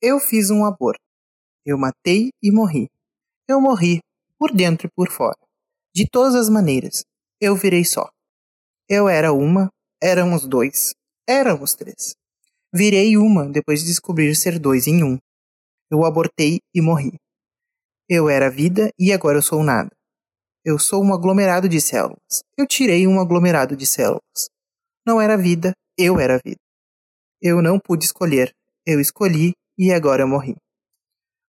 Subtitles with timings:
[0.00, 1.00] Eu fiz um aborto.
[1.64, 2.90] Eu matei e morri.
[3.48, 4.00] Eu morri,
[4.38, 5.38] por dentro e por fora.
[5.94, 7.04] De todas as maneiras.
[7.40, 8.08] Eu virei só.
[8.88, 9.70] Eu era uma,
[10.02, 10.94] éramos dois,
[11.26, 12.14] éramos três.
[12.72, 15.18] Virei uma depois de descobrir ser dois em um.
[15.90, 17.14] Eu abortei e morri.
[18.08, 19.90] Eu era vida e agora eu sou nada.
[20.64, 22.42] Eu sou um aglomerado de células.
[22.56, 24.50] Eu tirei um aglomerado de células.
[25.06, 26.60] Não era vida, eu era vida.
[27.40, 28.52] Eu não pude escolher,
[28.84, 30.56] eu escolhi e agora eu morri.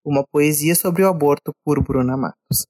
[0.05, 2.65] Uma poesia sobre o aborto por Bruna Matos.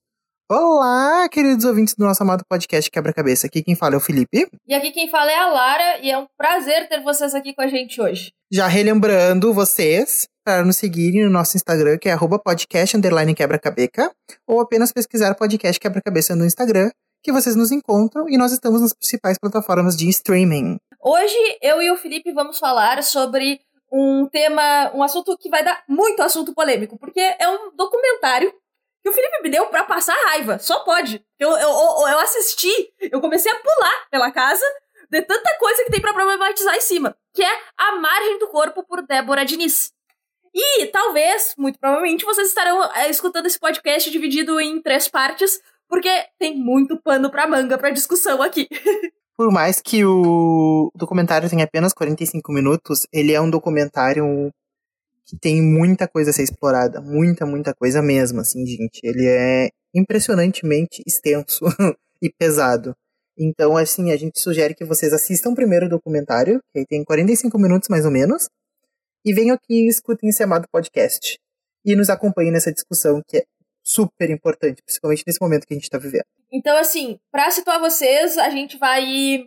[0.50, 3.46] Olá, queridos ouvintes do nosso amado podcast Quebra-Cabeça.
[3.46, 4.48] Aqui quem fala é o Felipe.
[4.66, 7.60] E aqui quem fala é a Lara, e é um prazer ter vocês aqui com
[7.60, 8.32] a gente hoje.
[8.50, 12.96] Já relembrando vocês para nos seguirem no nosso Instagram, que é podcast
[13.36, 14.10] quebra-cabeça,
[14.46, 16.90] ou apenas pesquisar podcast quebra-cabeça no Instagram,
[17.22, 20.78] que vocês nos encontram e nós estamos nas principais plataformas de streaming.
[21.00, 23.60] Hoje eu e o Felipe vamos falar sobre
[23.90, 28.52] um tema, um assunto que vai dar muito assunto polêmico, porque é um documentário
[29.02, 30.58] que o Felipe me deu pra passar raiva.
[30.58, 31.24] Só pode.
[31.38, 31.68] Eu, eu,
[32.08, 34.64] eu, assisti, eu comecei a pular pela casa
[35.10, 38.82] de tanta coisa que tem para problematizar em cima, que é A Margem do Corpo
[38.84, 39.92] por Débora Diniz.
[40.54, 46.10] E talvez, muito provavelmente, vocês estarão é, escutando esse podcast dividido em três partes, porque
[46.38, 48.68] tem muito pano pra manga pra discussão aqui.
[49.38, 54.52] Por mais que o documentário tenha apenas 45 minutos, ele é um documentário
[55.24, 58.98] que tem muita coisa a ser explorada, muita, muita coisa mesmo, assim, gente.
[59.00, 61.66] Ele é impressionantemente extenso
[62.20, 62.96] e pesado.
[63.38, 67.88] Então, assim, a gente sugere que vocês assistam primeiro o documentário, que tem 45 minutos
[67.88, 68.48] mais ou menos,
[69.24, 71.38] e venham aqui e escutem esse amado podcast.
[71.84, 73.44] E nos acompanhem nessa discussão que é
[73.88, 76.26] super importante, principalmente nesse momento que a gente está vivendo.
[76.52, 79.46] Então, assim, para situar vocês, a gente vai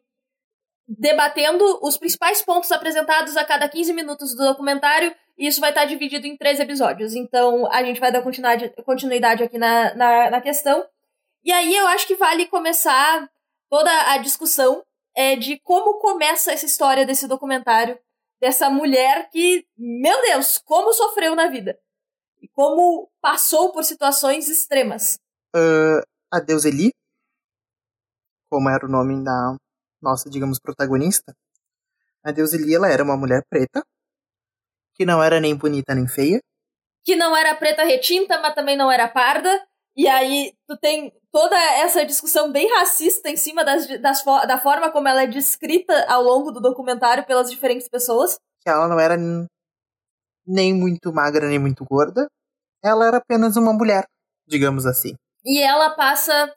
[0.87, 5.85] debatendo os principais pontos apresentados a cada 15 minutos do documentário e isso vai estar
[5.85, 7.13] dividido em três episódios.
[7.13, 10.85] Então, a gente vai dar continuidade, continuidade aqui na, na, na questão.
[11.43, 13.29] E aí, eu acho que vale começar
[13.69, 14.83] toda a discussão
[15.15, 17.97] é, de como começa essa história desse documentário,
[18.39, 21.77] dessa mulher que, meu Deus, como sofreu na vida.
[22.41, 25.19] E como passou por situações extremas.
[25.55, 26.91] Uh, a Deus Eli,
[28.49, 29.55] como era o nome da
[30.01, 31.33] nossa, digamos, protagonista.
[32.23, 33.83] A Deus Eli, ela era uma mulher preta,
[34.95, 36.39] que não era nem bonita nem feia.
[37.03, 39.49] Que não era preta retinta, mas também não era parda.
[39.95, 44.91] E aí tu tem toda essa discussão bem racista em cima das, das, da forma
[44.91, 48.37] como ela é descrita ao longo do documentário pelas diferentes pessoas.
[48.61, 49.17] Que ela não era
[50.51, 52.27] nem muito magra nem muito gorda.
[52.83, 54.05] Ela era apenas uma mulher,
[54.45, 55.15] digamos assim.
[55.45, 56.53] E ela passa.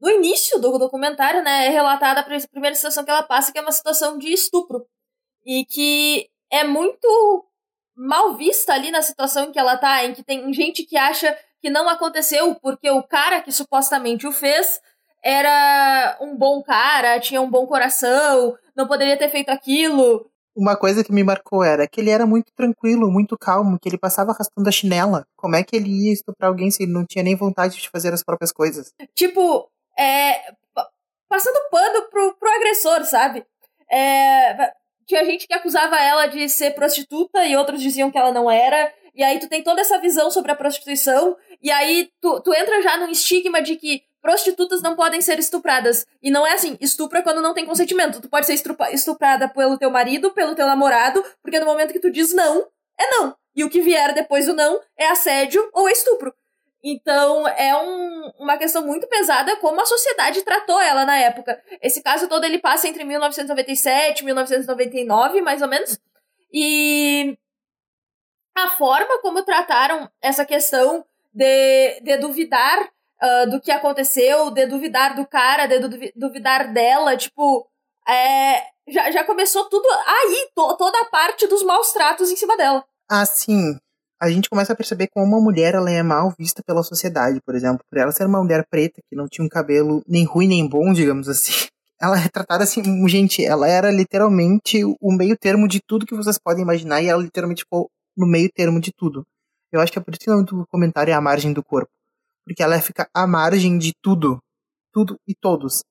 [0.00, 1.66] No início do documentário, né?
[1.66, 4.86] É relatada a primeira situação que ela passa, que é uma situação de estupro.
[5.44, 7.44] E que é muito
[7.96, 11.36] mal vista ali na situação em que ela tá, em que tem gente que acha
[11.60, 14.80] que não aconteceu porque o cara que supostamente o fez
[15.22, 20.30] era um bom cara, tinha um bom coração, não poderia ter feito aquilo.
[20.58, 23.96] Uma coisa que me marcou era que ele era muito tranquilo, muito calmo, que ele
[23.96, 25.24] passava arrastando a chinela.
[25.36, 28.12] Como é que ele ia estuprar alguém se ele não tinha nem vontade de fazer
[28.12, 28.92] as próprias coisas?
[29.14, 30.52] Tipo, é.
[31.28, 33.46] Passando pano pro, pro agressor, sabe?
[33.88, 34.72] É,
[35.06, 38.92] tinha gente que acusava ela de ser prostituta e outros diziam que ela não era.
[39.14, 42.82] E aí tu tem toda essa visão sobre a prostituição, e aí tu, tu entra
[42.82, 46.06] já num estigma de que prostitutas não podem ser estupradas.
[46.22, 48.20] E não é assim, estupra quando não tem consentimento.
[48.20, 48.60] Tu pode ser
[48.92, 52.66] estuprada pelo teu marido, pelo teu namorado, porque no momento que tu diz não,
[52.98, 53.36] é não.
[53.54, 56.34] E o que vier depois do não é assédio ou estupro.
[56.82, 61.60] Então, é um, uma questão muito pesada como a sociedade tratou ela na época.
[61.82, 65.98] Esse caso todo ele passa entre 1997 e 1999, mais ou menos.
[66.52, 67.36] E
[68.56, 72.88] a forma como trataram essa questão de, de duvidar
[73.22, 77.68] uh, do que aconteceu, de duvidar do cara, de duvidar dela, tipo,
[78.08, 82.56] é, já, já começou tudo aí, to, toda a parte dos maus tratos em cima
[82.56, 82.84] dela.
[83.08, 83.78] Ah, sim.
[84.20, 87.54] A gente começa a perceber como uma mulher ela é mal vista pela sociedade, por
[87.54, 87.84] exemplo.
[87.88, 90.92] Por ela ser uma mulher preta, que não tinha um cabelo nem ruim nem bom,
[90.92, 91.52] digamos assim.
[92.00, 96.38] Ela é tratada assim, gente, ela era literalmente o meio termo de tudo que vocês
[96.38, 99.26] podem imaginar e ela literalmente ficou no meio termo de tudo.
[99.72, 101.60] Eu acho que é por isso que o nome do comentário é a margem do
[101.60, 101.90] corpo.
[102.48, 104.38] Porque ela fica à margem de tudo.
[104.90, 105.84] Tudo e todos.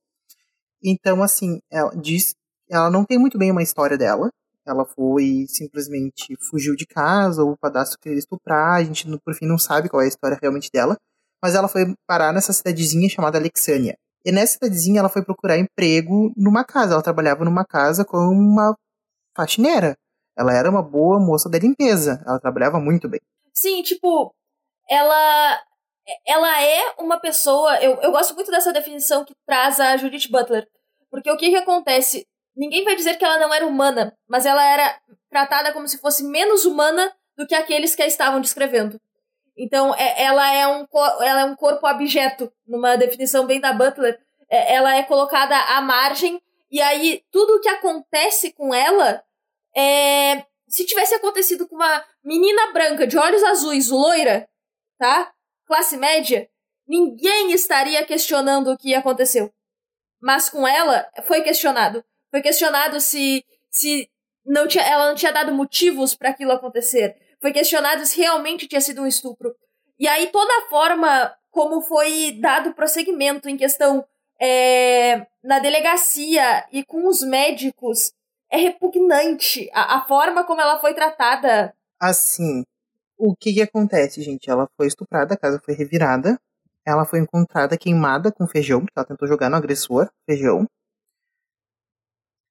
[0.84, 2.34] Então, assim, ela diz.
[2.68, 4.32] Ela não tem muito bem uma história dela.
[4.66, 9.58] Ela foi simplesmente fugiu de casa, o padastro queria estuprar, a gente por fim não
[9.58, 10.98] sabe qual é a história realmente dela.
[11.42, 13.96] Mas ela foi parar nessa cidadezinha chamada Alexânia.
[14.26, 16.94] E nessa cidadezinha ela foi procurar emprego numa casa.
[16.94, 18.76] Ela trabalhava numa casa como uma
[19.36, 19.96] faxineira.
[20.36, 22.22] Ela era uma boa moça da limpeza.
[22.26, 23.22] Ela trabalhava muito bem.
[23.54, 24.34] Sim, tipo,
[24.90, 25.62] ela
[26.26, 27.80] ela é uma pessoa.
[27.82, 30.68] Eu, eu gosto muito dessa definição que traz a Judith Butler.
[31.10, 32.26] Porque o que, que acontece?
[32.56, 35.00] Ninguém vai dizer que ela não era humana, mas ela era
[35.30, 39.00] tratada como se fosse menos humana do que aqueles que a estavam descrevendo.
[39.56, 40.86] Então, é, ela, é um,
[41.22, 44.20] ela é um corpo abjeto, numa definição bem da Butler.
[44.50, 49.24] É, ela é colocada à margem, e aí tudo o que acontece com ela
[49.76, 50.46] é.
[50.68, 54.50] Se tivesse acontecido com uma menina branca de olhos azuis, loira,
[55.00, 55.32] tá?
[55.68, 56.50] Classe média,
[56.88, 59.54] ninguém estaria questionando o que aconteceu.
[60.20, 62.04] Mas com ela, foi questionado.
[62.32, 64.10] Foi questionado se, se
[64.46, 67.16] não tinha, ela não tinha dado motivos para aquilo acontecer.
[67.42, 69.54] Foi questionado se realmente tinha sido um estupro.
[70.00, 74.06] E aí toda a forma como foi dado prosseguimento em questão
[74.40, 78.12] é, na delegacia e com os médicos
[78.50, 79.70] é repugnante.
[79.74, 81.74] A, a, forma como ela foi tratada.
[82.00, 82.64] Assim,
[83.18, 84.50] o que, que acontece, gente?
[84.50, 86.40] Ela foi estuprada, a casa foi revirada.
[86.86, 90.66] Ela foi encontrada queimada com feijão, porque ela tentou jogar no agressor feijão.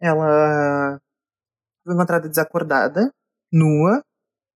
[0.01, 1.01] Ela
[1.85, 3.11] foi encontrada desacordada,
[3.51, 4.03] nua,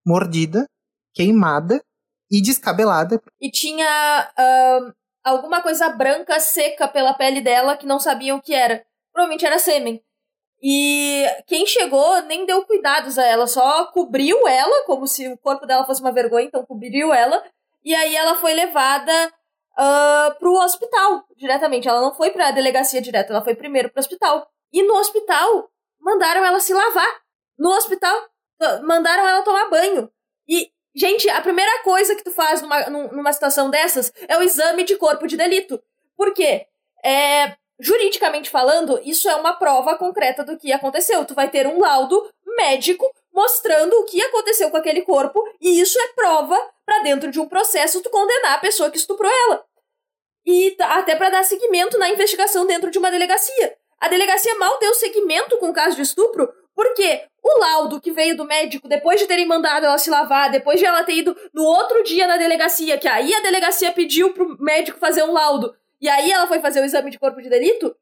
[0.06, 0.66] mordida,
[1.14, 1.82] queimada
[2.30, 3.20] e descabelada.
[3.40, 4.92] E tinha uh,
[5.24, 8.84] alguma coisa branca seca pela pele dela que não sabiam o que era.
[9.12, 10.02] Provavelmente era sêmen.
[10.62, 15.66] E quem chegou nem deu cuidados a ela, só cobriu ela, como se o corpo
[15.66, 17.42] dela fosse uma vergonha, então cobriu ela.
[17.82, 19.32] E aí ela foi levada
[19.72, 21.88] uh, pro hospital diretamente.
[21.88, 24.46] Ela não foi pra delegacia direto, ela foi primeiro pro hospital.
[24.72, 27.20] E no hospital, mandaram ela se lavar.
[27.58, 28.14] No hospital,
[28.82, 30.10] mandaram ela tomar banho.
[30.48, 34.84] E, gente, a primeira coisa que tu faz numa, numa situação dessas é o exame
[34.84, 35.82] de corpo de delito.
[36.16, 36.66] Por quê?
[37.04, 41.24] É, juridicamente falando, isso é uma prova concreta do que aconteceu.
[41.24, 45.98] Tu vai ter um laudo médico mostrando o que aconteceu com aquele corpo, e isso
[45.98, 49.64] é prova para dentro de um processo tu condenar a pessoa que estuprou ela.
[50.44, 53.76] E até para dar seguimento na investigação dentro de uma delegacia.
[54.00, 58.36] A delegacia mal deu seguimento com o caso de estupro, porque o laudo que veio
[58.36, 61.62] do médico depois de terem mandado ela se lavar, depois de ela ter ido no
[61.62, 66.08] outro dia na delegacia, que aí a delegacia pediu pro médico fazer um laudo, e
[66.08, 67.94] aí ela foi fazer o exame de corpo de delito,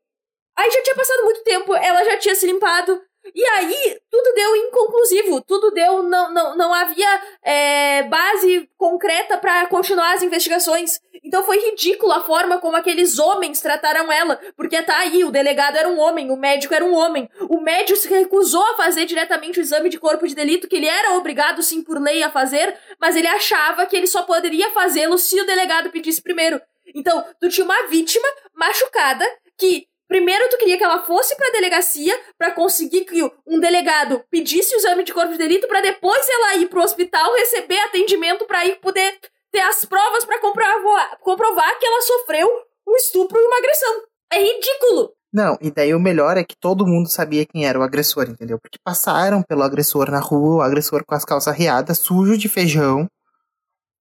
[0.57, 3.01] aí já tinha passado muito tempo, ela já tinha se limpado,
[3.35, 6.03] e aí, tudo deu inconclusivo, tudo deu.
[6.03, 11.01] Não, não, não havia é, base concreta para continuar as investigações.
[11.23, 14.41] Então foi ridículo a forma como aqueles homens trataram ela.
[14.57, 17.29] Porque tá aí, o delegado era um homem, o médico era um homem.
[17.49, 20.87] O médico se recusou a fazer diretamente o exame de corpo de delito, que ele
[20.87, 25.19] era obrigado, sim, por lei, a fazer, mas ele achava que ele só poderia fazê-lo
[25.19, 26.61] se o delegado pedisse primeiro.
[26.95, 29.25] Então, tu tinha uma vítima machucada
[29.57, 34.75] que Primeiro, tu queria que ela fosse pra delegacia para conseguir que um delegado pedisse
[34.75, 38.65] o exame de corpo de delito para depois ela ir pro hospital receber atendimento para
[38.65, 39.19] ir poder
[39.53, 42.49] ter as provas para comprovar, comprovar que ela sofreu
[42.89, 44.03] um estupro e uma agressão.
[44.33, 45.13] É ridículo.
[45.31, 48.59] Não, e daí o melhor é que todo mundo sabia quem era o agressor, entendeu?
[48.59, 53.07] Porque passaram pelo agressor na rua, o agressor com as calças riadas, sujo de feijão,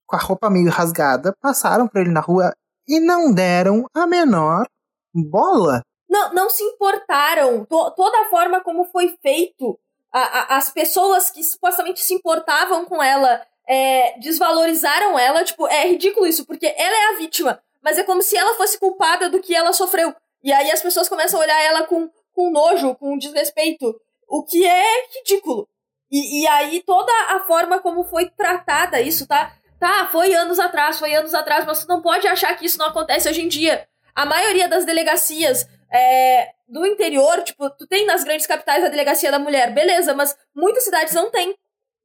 [0.05, 2.53] com a roupa meio rasgada, passaram por ele na rua
[2.87, 4.65] e não deram a menor
[5.13, 7.65] bola não, não se importaram.
[7.65, 9.77] To, toda a forma como foi feito,
[10.11, 15.43] a, a, as pessoas que supostamente se importavam com ela é, desvalorizaram ela.
[15.43, 17.61] Tipo, é ridículo isso, porque ela é a vítima.
[17.81, 20.15] Mas é como se ela fosse culpada do que ela sofreu.
[20.44, 23.99] E aí as pessoas começam a olhar ela com, com nojo, com desrespeito.
[24.27, 25.67] O que é ridículo.
[26.09, 29.53] E, e aí toda a forma como foi tratada isso, tá?
[29.79, 32.87] Tá, foi anos atrás, foi anos atrás, mas você não pode achar que isso não
[32.87, 33.87] acontece hoje em dia.
[34.15, 39.31] A maioria das delegacias é, do interior, tipo, tu tem nas grandes capitais a delegacia
[39.31, 41.55] da mulher, beleza, mas muitas cidades não tem.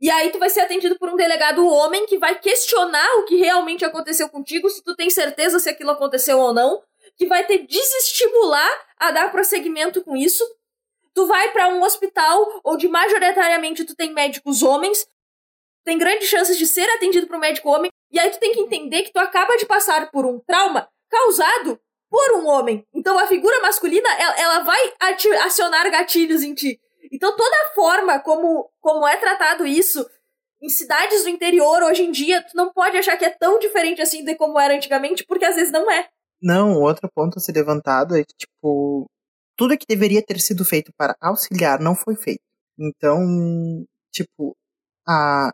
[0.00, 3.36] E aí tu vai ser atendido por um delegado homem que vai questionar o que
[3.36, 6.82] realmente aconteceu contigo, se tu tem certeza se aquilo aconteceu ou não,
[7.16, 10.44] que vai te desestimular a dar prosseguimento com isso.
[11.14, 15.06] Tu vai para um hospital onde majoritariamente tu tem médicos homens,
[15.84, 18.60] tem grandes chances de ser atendido por um médico homem, e aí tu tem que
[18.60, 21.78] entender que tu acaba de passar por um trauma causado
[22.10, 22.86] por um homem.
[22.94, 24.92] Então a figura masculina, ela, ela vai
[25.44, 26.78] acionar gatilhos em ti.
[27.10, 30.06] Então toda a forma como, como é tratado isso
[30.62, 34.00] em cidades do interior hoje em dia, tu não pode achar que é tão diferente
[34.00, 36.08] assim de como era antigamente, porque às vezes não é.
[36.40, 39.06] Não, outro ponto a ser levantado é que, tipo,
[39.56, 42.42] tudo que deveria ter sido feito para auxiliar não foi feito.
[42.78, 44.56] Então, tipo,
[45.06, 45.50] a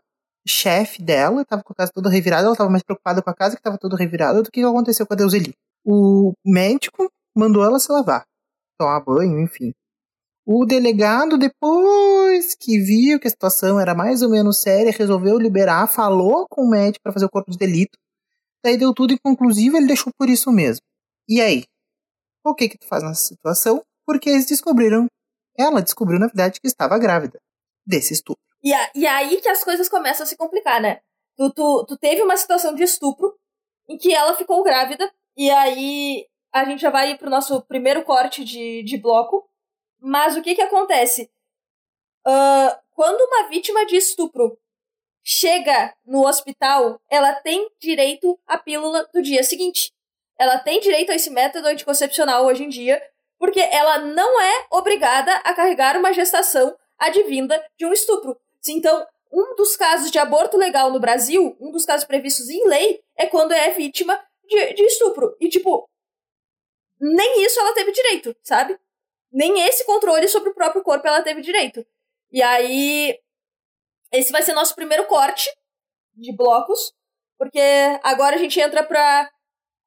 [0.49, 3.55] chefe dela estava com a casa toda revirada, ela estava mais preocupada com a casa
[3.55, 5.53] que estava toda revirada do que aconteceu com a Deuseli
[5.85, 8.25] o médico mandou ela se lavar,
[8.77, 9.73] tomar banho, enfim.
[10.45, 15.87] O delegado, depois que viu que a situação era mais ou menos séria, resolveu liberar,
[15.87, 17.97] falou com o médico para fazer o corpo de delito.
[18.63, 20.81] Daí deu tudo inconclusivo, ele deixou por isso mesmo.
[21.27, 21.63] E aí?
[22.43, 23.83] O que que tu faz nessa situação?
[24.05, 25.07] Porque eles descobriram,
[25.57, 27.39] ela descobriu na verdade que estava grávida
[27.85, 28.48] desse estupro.
[28.63, 31.01] E, a, e aí que as coisas começam a se complicar, né?
[31.37, 33.37] Tu, tu, tu teve uma situação de estupro
[33.87, 38.43] em que ela ficou grávida, e aí a gente já vai pro nosso primeiro corte
[38.43, 39.49] de, de bloco.
[39.99, 41.31] Mas o que que acontece?
[42.25, 44.57] Uh, quando uma vítima de estupro
[45.23, 49.93] chega no hospital, ela tem direito à pílula do dia seguinte.
[50.37, 53.01] Ela tem direito a esse método anticoncepcional hoje em dia,
[53.37, 58.39] porque ela não é obrigada a carregar uma gestação advinda de um estupro.
[58.67, 63.01] Então, um dos casos de aborto legal no Brasil, um dos casos previstos em lei,
[63.15, 65.35] é quando é vítima de, de estupro.
[65.39, 65.87] E, tipo,
[66.99, 68.77] nem isso ela teve direito, sabe?
[69.31, 71.85] Nem esse controle sobre o próprio corpo ela teve direito.
[72.31, 73.19] E aí,
[74.11, 75.49] esse vai ser nosso primeiro corte
[76.13, 76.93] de blocos,
[77.37, 77.61] porque
[78.03, 79.31] agora a gente entra pra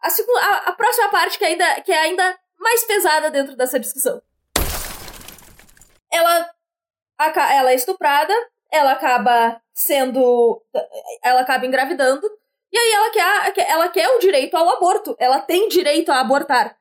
[0.01, 3.79] a, segunda, a, a próxima parte que, ainda, que é ainda mais pesada dentro dessa
[3.79, 4.23] discussão.
[6.11, 6.51] Ela,
[7.19, 8.35] a, ela é estuprada,
[8.73, 10.63] ela acaba sendo.
[11.23, 12.27] Ela acaba engravidando,
[12.73, 15.15] e aí ela quer, ela quer o direito ao aborto.
[15.19, 16.77] Ela tem direito a abortar.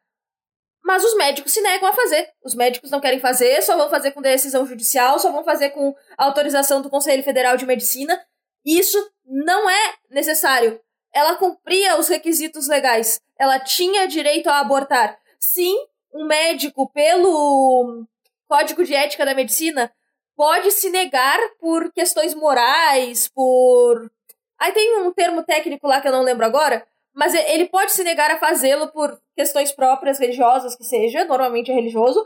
[0.84, 2.28] Mas os médicos se negam a fazer.
[2.44, 5.94] Os médicos não querem fazer, só vão fazer com decisão judicial, só vão fazer com
[6.18, 8.20] autorização do Conselho Federal de Medicina.
[8.66, 10.80] Isso não é necessário.
[11.14, 13.20] Ela cumpria os requisitos legais.
[13.38, 15.20] Ela tinha direito a abortar.
[15.40, 15.76] Sim,
[16.14, 18.08] um médico, pelo
[18.48, 19.92] Código de Ética da Medicina,
[20.36, 24.12] pode se negar por questões morais, por.
[24.60, 28.04] Aí tem um termo técnico lá que eu não lembro agora, mas ele pode se
[28.04, 32.26] negar a fazê-lo por questões próprias, religiosas que seja, normalmente é religioso,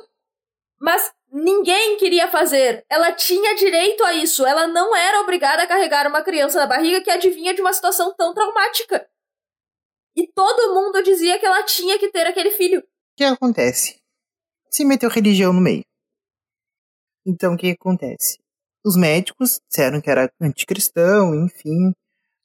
[0.80, 2.86] mas ninguém queria fazer.
[2.90, 4.46] Ela tinha direito a isso.
[4.46, 8.14] Ela não era obrigada a carregar uma criança na barriga que adivinha de uma situação
[8.16, 9.08] tão traumática.
[10.16, 12.80] E todo mundo dizia que ela tinha que ter aquele filho.
[12.80, 12.84] O
[13.18, 14.00] que acontece?
[14.70, 15.84] Se meteu religião no meio.
[17.25, 18.38] Então o que acontece?
[18.86, 21.91] Os médicos disseram que era anticristão, enfim,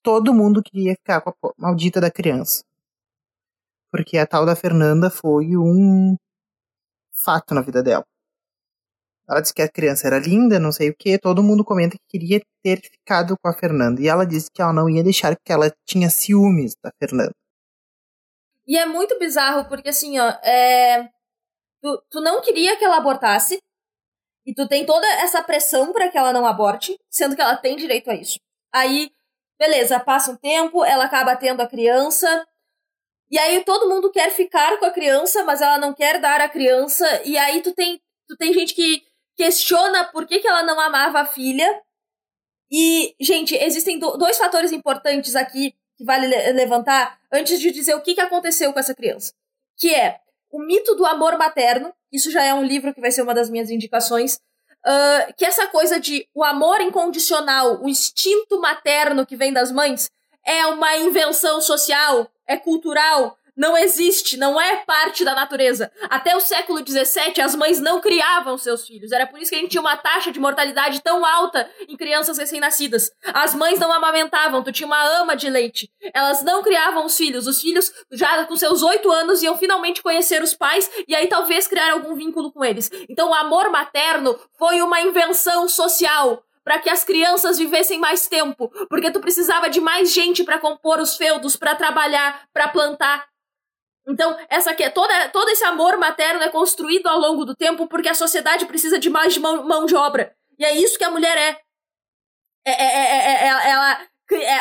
[0.02, 2.64] todo mundo queria ficar com a maldita da criança.
[3.90, 6.16] Porque a tal da Fernanda foi um
[7.12, 8.04] fato na vida dela.
[9.28, 12.18] Ela disse que a criança era linda, não sei o que, todo mundo comenta que
[12.18, 14.00] queria ter ficado com a Fernanda.
[14.00, 17.32] E ela disse que ela não ia deixar porque ela tinha ciúmes da Fernanda.
[18.66, 21.08] E é muito bizarro, porque assim, ó, é...
[21.80, 23.58] tu, tu não queria que ela abortasse,
[24.50, 27.76] e tu tem toda essa pressão para que ela não aborte, sendo que ela tem
[27.76, 28.38] direito a isso.
[28.72, 29.10] Aí
[29.60, 32.46] Beleza, passa um tempo, ela acaba tendo a criança.
[33.30, 36.48] E aí todo mundo quer ficar com a criança, mas ela não quer dar a
[36.48, 37.04] criança.
[37.26, 39.02] E aí tu tem, tu tem gente que
[39.36, 41.68] questiona por que, que ela não amava a filha.
[42.70, 47.94] E, gente, existem do, dois fatores importantes aqui que vale le levantar antes de dizer
[47.94, 49.34] o que, que aconteceu com essa criança.
[49.76, 51.92] Que é o mito do amor materno.
[52.12, 54.40] Isso já é um livro que vai ser uma das minhas indicações.
[54.86, 60.10] Uh, que essa coisa de o amor incondicional, o instinto materno que vem das mães,
[60.44, 65.92] é uma invenção social, é cultural, não existe, não é parte da natureza.
[66.08, 69.12] Até o século XVII, as mães não criavam seus filhos.
[69.12, 72.38] Era por isso que a gente tinha uma taxa de mortalidade tão alta em crianças
[72.38, 73.12] recém-nascidas.
[73.34, 75.92] As mães não amamentavam, tu tinha uma ama de leite.
[76.14, 77.46] Elas não criavam os filhos.
[77.46, 81.68] Os filhos, já com seus oito anos, iam finalmente conhecer os pais e aí talvez
[81.68, 82.90] criar algum vínculo com eles.
[83.10, 88.70] Então, o amor materno foi uma invenção social para que as crianças vivessem mais tempo,
[88.88, 93.28] porque tu precisava de mais gente para compor os feudos, para trabalhar, para plantar.
[94.10, 98.08] Então, essa aqui, toda, todo esse amor materno é construído ao longo do tempo porque
[98.08, 100.34] a sociedade precisa de mais mão, mão de obra.
[100.58, 101.60] E é isso que a mulher é.
[102.66, 104.08] é, é, é, é ela,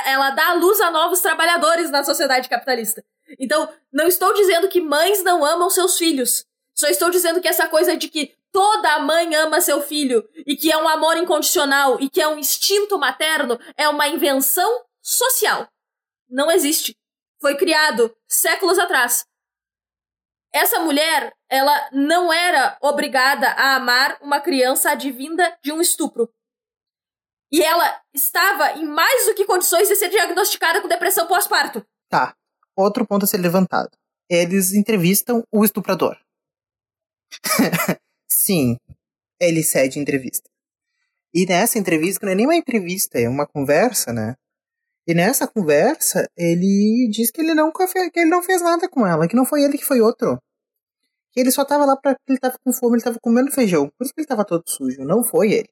[0.06, 3.03] ela dá luz a novos trabalhadores na sociedade capitalista.
[3.39, 6.46] Então, não estou dizendo que mães não amam seus filhos.
[6.75, 10.72] Só estou dizendo que essa coisa de que toda mãe ama seu filho e que
[10.72, 15.68] é um amor incondicional e que é um instinto materno é uma invenção social.
[16.29, 16.96] Não existe.
[17.41, 19.25] Foi criado séculos atrás
[20.53, 26.29] essa mulher, ela não era obrigada a amar uma criança advinda de um estupro.
[27.51, 31.86] E ela estava em mais do que condições de ser diagnosticada com depressão pós-parto.
[32.08, 32.36] Tá.
[32.75, 33.91] Outro ponto a ser levantado.
[34.29, 36.18] Eles entrevistam o estuprador.
[38.29, 38.77] Sim,
[39.39, 40.50] ele cede entrevista.
[41.34, 44.36] E nessa entrevista, não é nem uma entrevista, é uma conversa, né?
[45.10, 49.28] E nessa conversa, ele diz que ele, não, que ele não fez nada com ela,
[49.28, 50.38] que não foi ele que foi outro.
[51.32, 53.89] que ele só tava lá porque ele tava com fome, ele tava comendo feijão.
[53.98, 55.70] Por isso que ele tava todo sujo, não foi ele.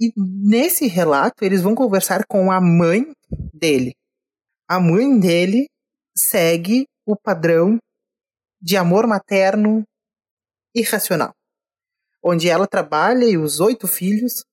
[0.00, 3.12] E nesse relato, eles vão conversar com a mãe
[3.52, 3.96] dele.
[4.68, 5.66] A mãe dele
[6.16, 7.78] segue o padrão
[8.62, 9.82] de amor materno
[10.72, 11.34] irracional,
[12.22, 14.44] onde ela trabalha e os oito filhos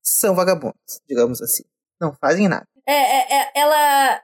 [0.00, 1.64] são vagabundos, digamos assim.
[2.00, 2.71] Não fazem nada.
[2.86, 4.22] É, é, é ela.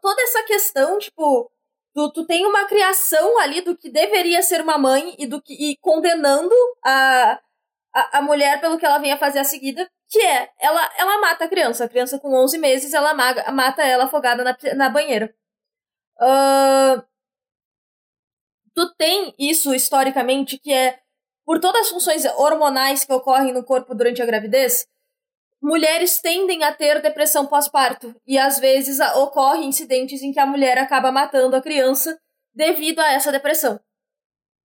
[0.00, 1.50] toda essa questão, tipo,
[1.94, 5.54] tu, tu tem uma criação ali do que deveria ser uma mãe e do que
[5.54, 7.40] e condenando a,
[7.94, 11.20] a, a mulher pelo que ela vem a fazer a seguida, que é, ela, ela
[11.20, 11.84] mata a criança.
[11.84, 15.34] A criança com 11 meses, ela maga, mata ela afogada na, na banheira.
[16.20, 17.02] Uh,
[18.74, 20.98] tu tem isso historicamente, que é,
[21.44, 24.86] por todas as funções hormonais que ocorrem no corpo durante a gravidez,
[25.64, 28.14] mulheres tendem a ter depressão pós-parto.
[28.26, 32.18] E às vezes ocorrem incidentes em que a mulher acaba matando a criança
[32.54, 33.80] devido a essa depressão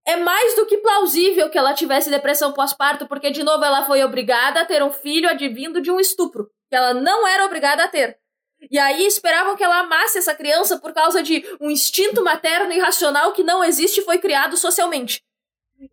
[0.09, 4.03] é mais do que plausível que ela tivesse depressão pós-parto, porque, de novo, ela foi
[4.03, 7.87] obrigada a ter um filho advindo de um estupro, que ela não era obrigada a
[7.87, 8.17] ter.
[8.71, 13.33] E aí esperavam que ela amasse essa criança por causa de um instinto materno irracional
[13.33, 15.21] que não existe e foi criado socialmente.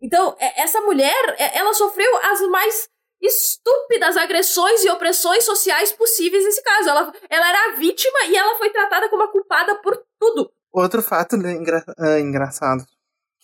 [0.01, 2.89] Então, é, essa mulher, é, ela sofreu as mais
[3.21, 6.89] estúpidas agressões e opressões sociais possíveis nesse caso.
[6.89, 10.51] Ela, ela era a vítima e ela foi tratada como a culpada por tudo.
[10.71, 12.85] Outro fato né, engra uh, engraçado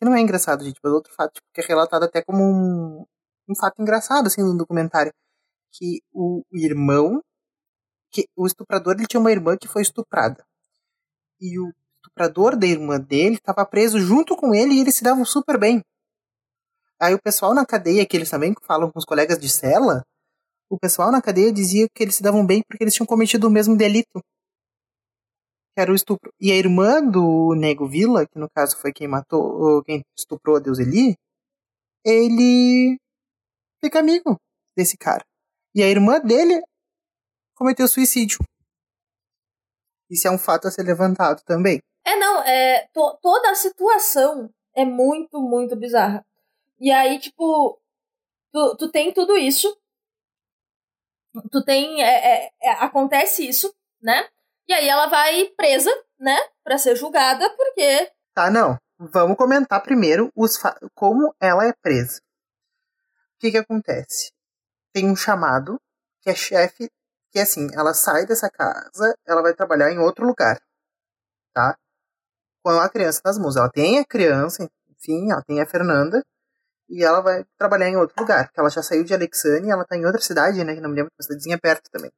[0.04, 3.06] que não é engraçado, gente, mas outro fato tipo, que é relatado até como um,
[3.50, 5.14] um fato engraçado, assim, no documentário.
[5.72, 7.24] Que o irmão,
[8.12, 10.46] que o estuprador, ele tinha uma irmã que foi estuprada.
[11.40, 15.26] E o estuprador da irmã dele estava preso junto com ele e eles se davam
[15.26, 15.82] super bem.
[17.04, 20.06] Aí o pessoal na cadeia, que eles também falam com os colegas de cela,
[20.70, 23.52] o pessoal na cadeia dizia que eles se davam bem porque eles tinham cometido o
[23.52, 24.24] mesmo delito
[25.74, 26.32] que era o estupro.
[26.40, 30.60] E a irmã do Nego Vila, que no caso foi quem matou, quem estuprou a
[30.60, 31.18] Deuseli,
[32.06, 32.98] ele
[33.84, 34.38] fica amigo
[34.78, 35.26] desse cara.
[35.76, 36.62] E a irmã dele
[37.54, 38.40] cometeu suicídio.
[40.10, 41.80] Isso é um fato a ser levantado também.
[42.06, 46.24] É, não, é, to, toda a situação é muito, muito bizarra.
[46.84, 47.80] E aí, tipo,
[48.52, 49.74] tu, tu tem tudo isso.
[51.50, 52.04] Tu tem.
[52.04, 54.28] É, é, é acontece isso, né?
[54.68, 56.38] E aí ela vai presa, né?
[56.62, 58.12] Pra ser julgada, porque.
[58.34, 58.78] Tá, não.
[59.00, 60.60] Vamos comentar primeiro os
[60.94, 62.20] como ela é presa.
[63.38, 64.34] O que que acontece?
[64.92, 65.80] Tem um chamado
[66.22, 66.92] que é chefe,
[67.32, 70.62] que assim, ela sai dessa casa, ela vai trabalhar em outro lugar,
[71.54, 71.78] tá?
[72.62, 73.56] Com a criança nas mãos.
[73.56, 76.22] Ela tem a criança, enfim, ela tem a Fernanda,
[76.90, 79.96] e ela vai trabalhar em outro lugar, porque ela já saiu de Alexandria, ela tá
[79.98, 82.12] em outra cidade, né, que não me lembro, uma cidadezinha perto também.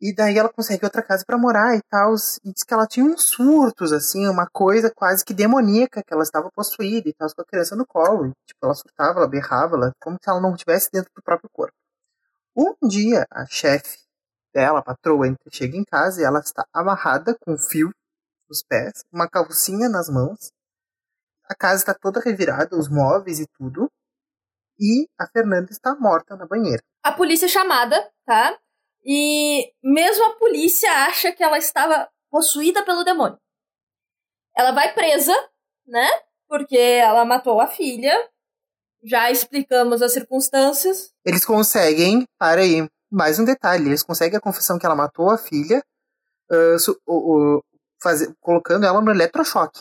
[0.00, 2.14] E daí ela consegue outra casa para morar e tal.
[2.44, 6.22] E diz que ela tinha uns surtos, assim, uma coisa quase que demoníaca, que ela
[6.22, 8.26] estava possuída e tal, com a criança no colo.
[8.26, 11.50] E, tipo, ela surtava, ela berrava, ela, como se ela não estivesse dentro do próprio
[11.52, 11.74] corpo.
[12.56, 13.98] Um dia, a chefe
[14.54, 17.90] dela, a patroa, chega em casa e ela está amarrada com fio
[18.48, 20.52] nos pés, uma calcinha nas mãos.
[21.48, 23.90] A casa está toda revirada, os móveis e tudo.
[24.78, 26.82] E a Fernanda está morta na banheira.
[27.02, 28.56] A polícia é chamada, tá?
[29.04, 33.38] E mesmo a polícia acha que ela estava possuída pelo demônio.
[34.54, 35.34] Ela vai presa,
[35.86, 36.06] né?
[36.46, 38.14] Porque ela matou a filha.
[39.02, 41.12] Já explicamos as circunstâncias.
[41.24, 45.38] Eles conseguem, para aí, mais um detalhe: eles conseguem a confissão que ela matou a
[45.38, 45.82] filha,
[46.50, 47.64] uh, su, uh, uh,
[48.02, 49.80] fazer, colocando ela no eletrochoque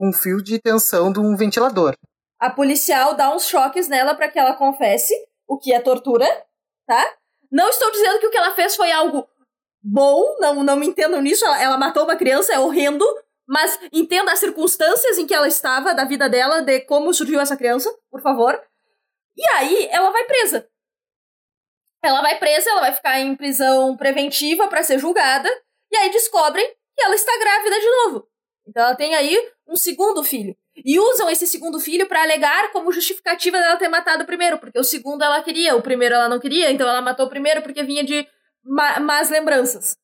[0.00, 1.94] um fio de tensão de um ventilador.
[2.38, 5.14] A policial dá uns choques nela para que ela confesse,
[5.46, 6.26] o que é tortura,
[6.86, 7.04] tá?
[7.52, 9.28] Não estou dizendo que o que ela fez foi algo
[9.82, 11.44] bom, não, não me entendam nisso.
[11.44, 13.04] Ela, ela matou uma criança, é horrendo.
[13.46, 17.56] Mas entenda as circunstâncias em que ela estava, da vida dela, de como surgiu essa
[17.56, 18.60] criança, por favor.
[19.36, 20.68] E aí ela vai presa.
[22.02, 25.50] Ela vai presa, ela vai ficar em prisão preventiva para ser julgada.
[25.90, 26.64] E aí descobrem
[26.96, 28.28] que ela está grávida de novo.
[28.70, 30.56] Então ela tem aí um segundo filho.
[30.76, 34.78] E usam esse segundo filho para alegar como justificativa dela ter matado o primeiro, porque
[34.78, 37.82] o segundo ela queria, o primeiro ela não queria, então ela matou o primeiro porque
[37.82, 38.26] vinha de
[38.64, 39.96] más lembranças.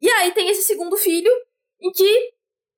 [0.00, 1.30] E aí tem esse segundo filho
[1.80, 2.32] em que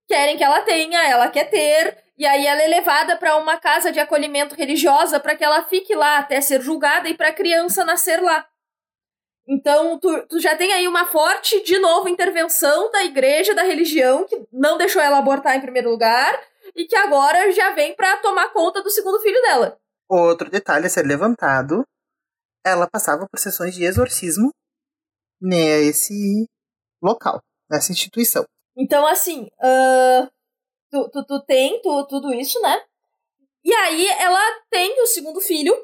[0.08, 3.92] querem que ela tenha, ela quer ter, e aí ela é levada para uma casa
[3.92, 7.84] de acolhimento religiosa para que ela fique lá até ser julgada e para a criança
[7.84, 8.44] nascer lá.
[9.48, 14.26] Então, tu, tu, já tem aí uma forte, de novo, intervenção da igreja, da religião,
[14.26, 16.38] que não deixou ela abortar em primeiro lugar,
[16.76, 19.80] e que agora já vem para tomar conta do segundo filho dela.
[20.06, 21.82] Outro detalhe a ser levantado:
[22.62, 24.52] ela passava por sessões de exorcismo
[25.40, 26.46] nesse
[27.02, 28.44] local, nessa instituição.
[28.76, 30.28] Então, assim, uh,
[30.90, 32.82] tu, tu, tu tem tu, tudo isso, né?
[33.64, 35.74] E aí ela tem o segundo filho,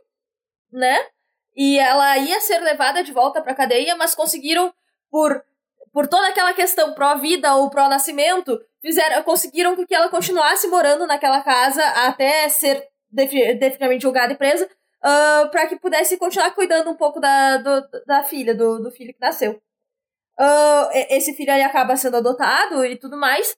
[0.71, 1.09] né?
[1.57, 4.73] E ela ia ser levada de volta pra cadeia, mas conseguiram,
[5.11, 5.45] por,
[5.93, 11.83] por toda aquela questão pró-vida ou pró-nascimento, fizeram, conseguiram que ela continuasse morando naquela casa
[12.09, 17.59] até ser definitivamente julgada e presa, uh, para que pudesse continuar cuidando um pouco da,
[17.59, 19.63] do, da filha, do, do filho que nasceu.
[20.39, 23.57] Uh, esse filho aí acaba sendo adotado e tudo mais,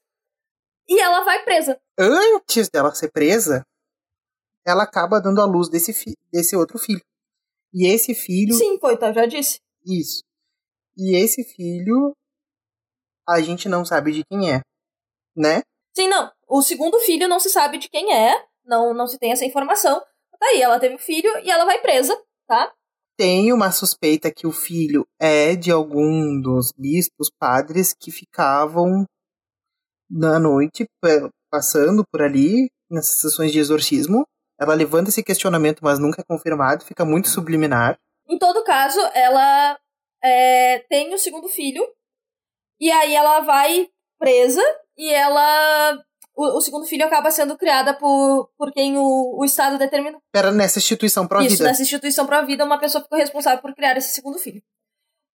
[0.87, 1.81] e ela vai presa.
[1.99, 3.67] Antes dela ser presa,
[4.67, 7.01] ela acaba dando a luz desse, desse outro filho.
[7.79, 8.55] E esse filho.
[8.55, 9.61] Sim, foi, então, já disse.
[9.85, 10.23] Isso.
[10.97, 12.17] E esse filho.
[13.29, 14.63] A gente não sabe de quem é.
[15.37, 15.61] Né?
[15.95, 16.33] Sim, não.
[16.49, 18.33] O segundo filho não se sabe de quem é.
[18.65, 20.01] Não, não se tem essa informação.
[20.39, 22.73] Tá aí, ela teve o filho e ela vai presa, tá?
[23.15, 29.05] Tem uma suspeita que o filho é de algum dos bispos, padres que ficavam
[30.11, 30.87] na noite
[31.51, 34.27] passando por ali nessas sessões de exorcismo
[34.59, 37.99] ela levanta esse questionamento, mas nunca é confirmado, fica muito subliminar.
[38.29, 39.79] Em todo caso, ela
[40.23, 41.87] é, tem o segundo filho,
[42.81, 43.89] e aí ela vai
[44.19, 44.63] presa,
[44.97, 45.99] e ela.
[46.35, 50.21] O, o segundo filho acaba sendo criada por, por quem o, o Estado determinou.
[50.35, 51.53] Era nessa instituição pró-vida.
[51.53, 54.63] Isso, nessa instituição pró-vida, uma pessoa ficou responsável por criar esse segundo filho.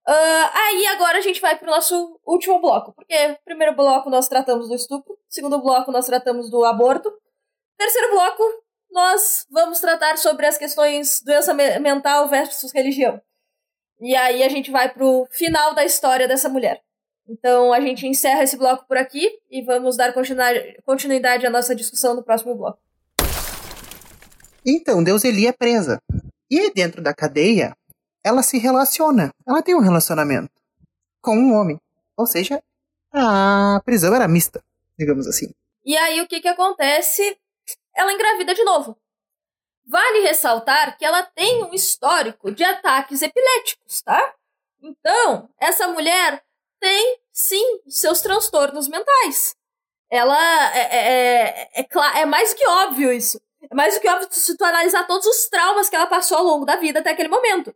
[0.08, 4.68] Uh, aí agora a gente vai pro nosso último bloco, porque primeiro bloco nós tratamos
[4.68, 7.12] do estupro, segundo bloco nós tratamos do aborto,
[7.78, 8.44] terceiro bloco
[8.92, 13.22] nós vamos tratar sobre as questões doença mental versus religião.
[14.00, 16.82] E aí a gente vai pro final da história dessa mulher.
[17.28, 20.14] Então a gente encerra esse bloco por aqui e vamos dar
[20.84, 22.80] continuidade à nossa discussão no próximo bloco.
[24.66, 26.00] Então, Deuseli é presa.
[26.50, 27.76] E dentro da cadeia,
[28.24, 29.34] ela se relaciona.
[29.48, 30.52] Ela tem um relacionamento
[31.22, 31.80] com um homem.
[32.16, 32.62] Ou seja,
[33.12, 34.64] a prisão era mista,
[34.98, 35.52] digamos assim.
[35.84, 37.38] E aí o que que acontece?
[37.96, 38.98] Ela engravida de novo.
[39.86, 44.36] Vale ressaltar que ela tem um histórico de ataques epiléticos, tá?
[44.82, 46.44] Então, essa mulher
[46.80, 49.56] tem sim seus transtornos mentais.
[50.10, 51.88] Ela é, é, é,
[52.22, 53.42] é, mais do que óbvio isso.
[53.70, 56.44] É mais do que óbvio se tu analisar todos os traumas que ela passou ao
[56.44, 57.74] longo da vida até aquele momento.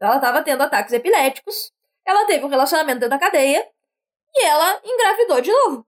[0.00, 1.72] Ela estava tendo ataques epiléticos,
[2.04, 3.68] ela teve um relacionamento dentro da cadeia
[4.34, 5.86] e ela engravidou de novo.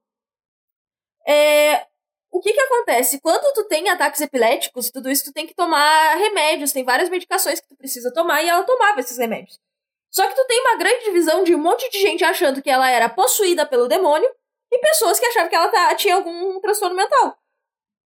[1.26, 1.86] É,
[2.30, 3.20] o que que acontece?
[3.20, 7.60] Quando tu tem ataques epiléticos, tudo isso tu tem que tomar remédios, tem várias medicações
[7.60, 9.58] que tu precisa tomar e ela tomava esses remédios.
[10.10, 12.90] Só que tu tem uma grande divisão de um monte de gente achando que ela
[12.90, 14.28] era possuída pelo demônio
[14.70, 17.36] e pessoas que achavam que ela tá, tinha algum transtorno mental.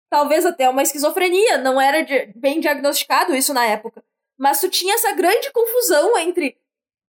[0.09, 4.03] Talvez até uma esquizofrenia, não era bem diagnosticado isso na época.
[4.37, 6.57] Mas tu tinha essa grande confusão entre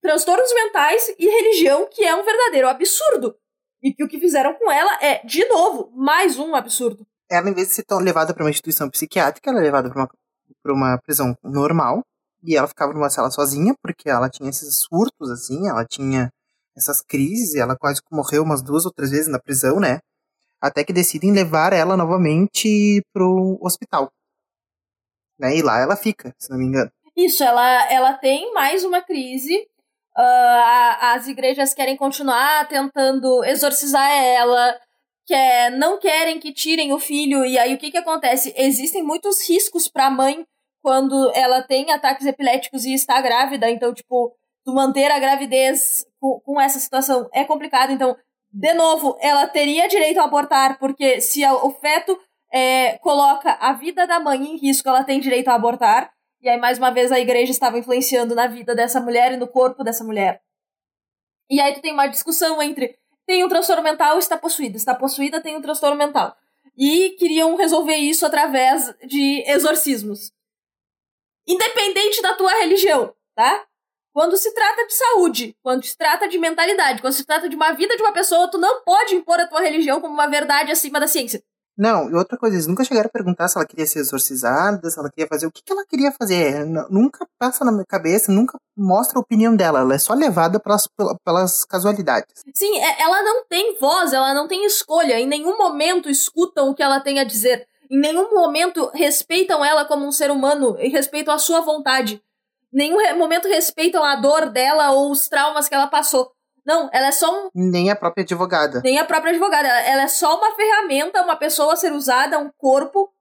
[0.01, 3.39] transtornos mentais e religião, que é um verdadeiro absurdo.
[3.87, 7.07] E que o que fizeram com ela é, de novo, mais um absurdo.
[7.31, 10.09] Ela, em vez de ser levada para uma instituição psiquiátrica, ela é levada para uma,
[10.61, 12.03] pra uma prisão normal.
[12.43, 16.33] E ela ficava numa sala sozinha, porque ela tinha esses surtos, assim, ela tinha
[16.77, 20.01] essas crises, e ela quase morreu umas duas ou três vezes na prisão, né?
[20.61, 24.11] Até que decidem levar ela novamente pro hospital.
[25.39, 25.59] Né?
[25.59, 26.91] E lá ela fica, se não me engano.
[27.17, 29.65] Isso, ela, ela tem mais uma crise
[30.19, 34.75] Uh, as igrejas querem continuar tentando exorcizar ela,
[35.27, 38.55] quer, não querem que tirem o filho, e aí o que, que acontece?
[38.57, 40.47] Existem muitos riscos para a mãe
[40.83, 44.33] quando ela tem ataques epiléticos e está grávida, então, tipo,
[44.67, 48.17] manter a gravidez com, com essa situação é complicado, então,
[48.51, 52.19] de novo, ela teria direito a abortar, porque se o feto
[52.53, 56.11] é, coloca a vida da mãe em risco, ela tem direito a abortar.
[56.47, 59.49] E aí, mais uma vez, a igreja estava influenciando na vida dessa mulher e no
[59.49, 60.41] corpo dessa mulher.
[61.51, 65.41] E aí tu tem uma discussão entre tem um transtorno mental está possuída, está possuída
[65.41, 66.37] tem um transtorno mental.
[66.79, 70.33] E queriam resolver isso através de exorcismos.
[71.49, 73.67] Independente da tua religião, tá?
[74.13, 77.73] Quando se trata de saúde, quando se trata de mentalidade, quando se trata de uma
[77.73, 81.01] vida de uma pessoa, tu não pode impor a tua religião como uma verdade acima
[81.01, 81.43] da ciência.
[81.77, 84.99] Não, e outra coisa, eles nunca chegaram a perguntar se ela queria ser exorcizada, se
[84.99, 86.65] ela queria fazer o que, que ela queria fazer.
[86.89, 89.81] Nunca passa na minha cabeça, nunca mostra a opinião dela.
[89.81, 90.89] Ela é só levada pelas,
[91.23, 92.45] pelas casualidades.
[92.55, 95.21] Sim, é, ela não tem voz, ela não tem escolha.
[95.21, 97.69] Em nenhum momento escutam o que ela tem a dizer.
[97.91, 102.23] Em nenhum momento respeitam ela como um ser humano e respeitam a sua vontade.
[102.73, 106.33] Em nenhum momento respeitam a dor dela ou os traumas que ela passou.
[106.67, 107.51] Não, ela é só um.
[107.55, 108.83] Nem a própria advogada.
[108.85, 109.69] Nem a própria advogada.
[109.69, 113.13] Ela é só uma ferramenta, uma pessoa a ser usada, um corpo.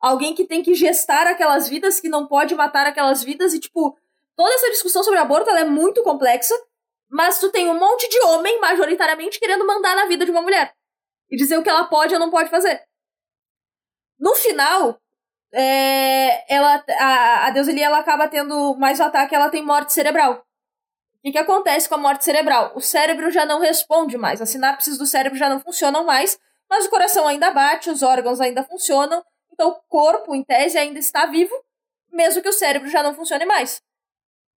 [0.00, 3.54] Alguém que tem que gestar aquelas vidas, que não pode matar aquelas vidas.
[3.54, 3.96] E, tipo,
[4.34, 6.54] toda essa discussão sobre aborto ela é muito complexa.
[7.08, 10.74] Mas tu tem um monte de homem, majoritariamente, querendo mandar na vida de uma mulher.
[11.30, 12.82] E dizer o que ela pode ou não pode fazer.
[14.18, 15.00] No final,
[15.52, 20.44] é, ela, a, a Deuseli ela acaba tendo mais um ataque, ela tem morte cerebral.
[21.20, 22.72] O que, que acontece com a morte cerebral?
[22.74, 26.86] O cérebro já não responde mais, as sinapses do cérebro já não funcionam mais, mas
[26.86, 31.26] o coração ainda bate, os órgãos ainda funcionam, então o corpo, em tese, ainda está
[31.26, 31.54] vivo,
[32.10, 33.82] mesmo que o cérebro já não funcione mais.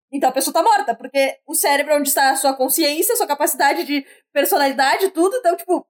[0.10, 3.18] Então a pessoa está morta, porque o cérebro é onde está a sua consciência, a
[3.18, 5.86] sua capacidade de personalidade, tudo, então, tipo,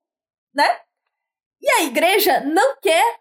[0.55, 0.65] né?
[1.61, 3.19] E a igreja não quer.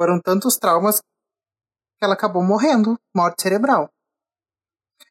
[0.00, 3.90] Foram tantos traumas que ela acabou morrendo, morte cerebral.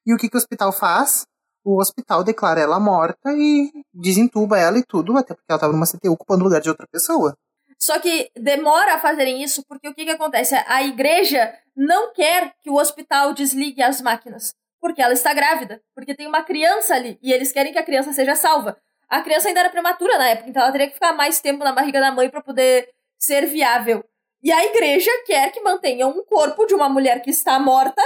[0.06, 1.26] E o que, que o hospital faz?
[1.64, 5.86] O hospital declara ela morta e desentuba ela e tudo, até porque ela estava numa
[5.86, 7.38] CTU ocupando o lugar de outra pessoa.
[7.80, 10.56] Só que demora a fazerem isso porque o que, que acontece?
[10.68, 14.54] A igreja não quer que o hospital desligue as máquinas.
[14.80, 15.82] Porque ela está grávida.
[15.96, 17.18] Porque tem uma criança ali.
[17.22, 18.78] E eles querem que a criança seja salva.
[19.14, 21.72] A criança ainda era prematura na época, então ela teria que ficar mais tempo na
[21.72, 24.04] barriga da mãe para poder ser viável.
[24.42, 28.02] E a igreja quer que mantenha um corpo de uma mulher que está morta,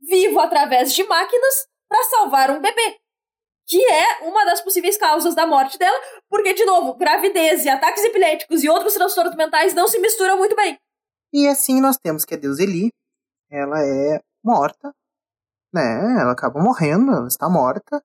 [0.00, 2.96] vivo através de máquinas, para salvar um bebê.
[3.66, 5.98] Que é uma das possíveis causas da morte dela,
[6.28, 10.54] porque, de novo, gravidez e ataques epiléticos e outros transtornos mentais não se misturam muito
[10.54, 10.78] bem.
[11.32, 12.90] E assim nós temos que a Deus Eli,
[13.50, 14.92] ela é morta,
[15.72, 16.20] né?
[16.20, 18.02] Ela acaba morrendo, ela está morta,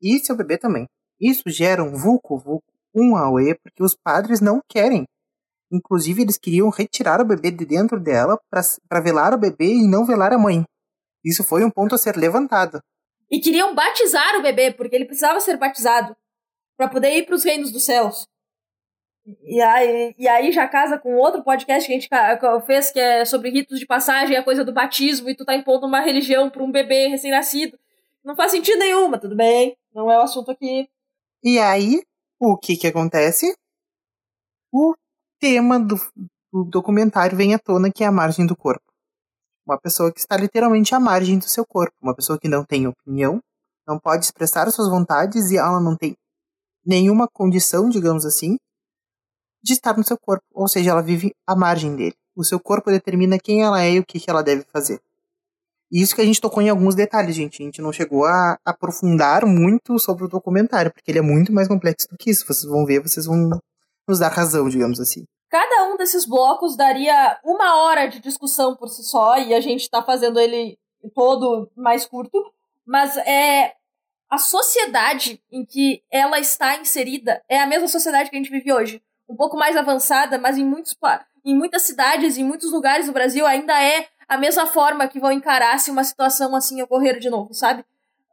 [0.00, 0.86] e seu bebê também.
[1.20, 5.04] Isso gera um vulco, vulco, um auê, porque os padres não querem.
[5.72, 10.04] Inclusive, eles queriam retirar o bebê de dentro dela para velar o bebê e não
[10.04, 10.64] velar a mãe.
[11.24, 12.80] Isso foi um ponto a ser levantado.
[13.34, 16.16] E queriam batizar o bebê, porque ele precisava ser batizado
[16.76, 18.28] para poder ir para os reinos dos céus.
[19.42, 22.08] E aí, e aí já casa com outro podcast que a gente
[22.64, 25.84] fez, que é sobre ritos de passagem, a coisa do batismo, e tu tá impondo
[25.84, 27.76] uma religião para um bebê recém-nascido.
[28.22, 30.88] Não faz sentido nenhuma, tudo bem, não é o assunto aqui.
[31.42, 32.04] E aí,
[32.38, 33.52] o que que acontece?
[34.72, 34.94] O
[35.40, 35.96] tema do,
[36.52, 38.93] do documentário vem à tona, que é a margem do corpo.
[39.66, 41.94] Uma pessoa que está literalmente à margem do seu corpo.
[42.02, 43.40] Uma pessoa que não tem opinião,
[43.86, 46.14] não pode expressar suas vontades e ela não tem
[46.84, 48.56] nenhuma condição, digamos assim,
[49.62, 50.44] de estar no seu corpo.
[50.52, 52.14] Ou seja, ela vive à margem dele.
[52.36, 55.00] O seu corpo determina quem ela é e o que, ela deve fazer.
[55.90, 57.62] Isso que a gente tocou em alguns detalhes, gente.
[57.62, 61.68] A gente não chegou a aprofundar muito sobre o documentário, porque ele é muito mais
[61.68, 62.46] complexo do que isso.
[62.46, 63.48] Vocês vão ver, vocês vão
[64.08, 65.24] nos dar razão, digamos assim.
[65.54, 69.82] Cada um desses blocos daria uma hora de discussão por si só, e a gente
[69.82, 70.76] está fazendo ele
[71.14, 72.52] todo mais curto.
[72.84, 73.76] Mas é
[74.28, 78.72] a sociedade em que ela está inserida é a mesma sociedade que a gente vive
[78.72, 79.00] hoje.
[79.28, 80.98] Um pouco mais avançada, mas em, muitos,
[81.44, 85.30] em muitas cidades, em muitos lugares do Brasil, ainda é a mesma forma que vão
[85.30, 87.82] encarar se uma situação assim ocorrer de novo, sabe?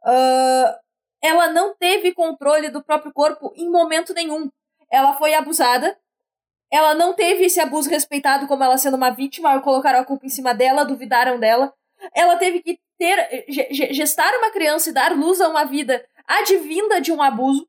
[0.04, 0.74] Uh,
[1.22, 4.50] ela não teve controle do próprio corpo em momento nenhum.
[4.90, 5.96] Ela foi abusada,
[6.72, 10.30] ela não teve esse abuso respeitado como ela sendo uma vítima, colocaram a culpa em
[10.30, 11.72] cima dela, duvidaram dela.
[12.14, 13.44] Ela teve que ter
[13.92, 17.68] gestar uma criança e dar luz a uma vida advinda de um abuso.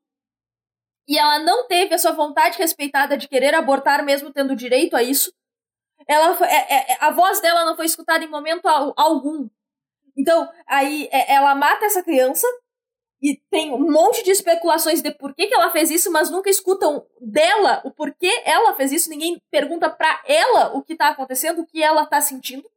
[1.06, 5.02] E ela não teve a sua vontade respeitada de querer abortar mesmo tendo direito a
[5.02, 5.30] isso.
[6.08, 9.48] Ela, é, é, a voz dela não foi escutada em momento algum.
[10.16, 12.46] Então, aí é, ela mata essa criança,
[13.24, 16.50] e tem um monte de especulações de por que, que ela fez isso, mas nunca
[16.50, 19.08] escutam dela o porquê ela fez isso.
[19.08, 22.70] Ninguém pergunta pra ela o que tá acontecendo, o que ela tá sentindo.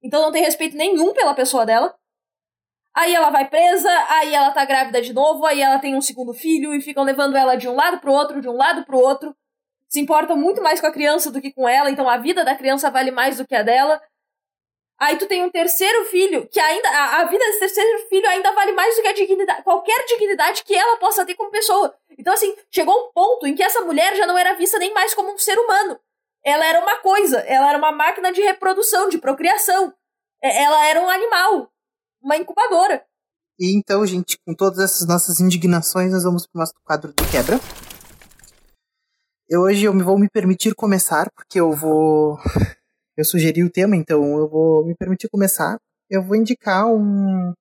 [0.00, 1.92] Então não tem respeito nenhum pela pessoa dela.
[2.94, 6.32] Aí ela vai presa, aí ela tá grávida de novo, aí ela tem um segundo
[6.32, 9.34] filho e ficam levando ela de um lado pro outro, de um lado pro outro.
[9.88, 12.54] Se importam muito mais com a criança do que com ela, então a vida da
[12.54, 14.00] criança vale mais do que a dela.
[15.02, 16.88] Aí tu tem um terceiro filho, que ainda.
[16.88, 19.64] A, a, vida desse terceiro filho ainda vale mais do que a dignidade.
[19.64, 21.92] Qualquer dignidade que ela possa ter como pessoa.
[22.16, 25.12] Então, assim, chegou um ponto em que essa mulher já não era vista nem mais
[25.12, 25.98] como um ser humano.
[26.44, 29.92] Ela era uma coisa, ela era uma máquina de reprodução, de procriação.
[30.40, 31.68] É, ela era um animal,
[32.22, 33.04] uma incubadora.
[33.58, 37.28] E então, gente, com todas essas nossas indignações, nós vamos para o nosso quadro de
[37.28, 37.58] quebra.
[39.48, 42.38] Eu, hoje eu vou me permitir começar, porque eu vou
[43.16, 45.78] eu sugeri o tema, então eu vou me permitir começar.
[46.08, 47.52] Eu vou indicar um.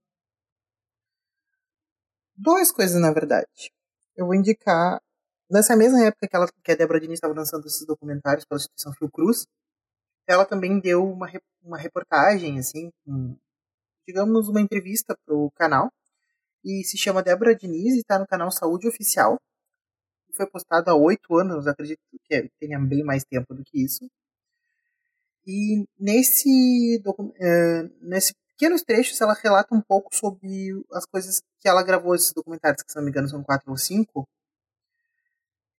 [2.35, 3.71] Duas coisas, na verdade.
[4.15, 5.01] Eu vou indicar.
[5.49, 8.93] Nessa mesma época que, ela, que a Débora Diniz estava lançando esses documentários pela instituição
[8.93, 9.45] Fiocruz,
[10.25, 11.29] ela também deu uma,
[11.61, 13.35] uma reportagem, assim, um,
[14.07, 15.91] digamos, uma entrevista para o canal.
[16.63, 19.37] E se chama Débora Diniz e está no canal Saúde Oficial.
[20.35, 24.09] Foi postado há oito anos, acredito que tenha bem mais tempo do que isso.
[25.45, 31.83] E nesse, uh, nesse pequenos trechos ela relata um pouco sobre as coisas que ela
[31.83, 34.27] gravou esses documentários, que se não me engano são quatro ou cinco.